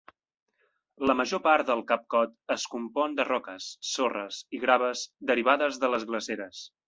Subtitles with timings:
[1.09, 5.93] La major part del Cap Cod es compon de roques, sorres i graves derivades de
[5.95, 6.65] les glaceres.